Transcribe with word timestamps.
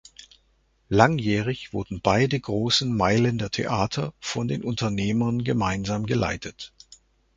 Langjährig 0.89 1.73
wurden 1.73 2.01
beide 2.01 2.39
großen 2.39 2.91
Mailänder 2.91 3.51
Theater 3.51 4.15
von 4.19 4.47
den 4.47 4.63
Unternehmern 4.63 5.43
gemeinsam 5.43 6.07
geleitet. 6.07 6.73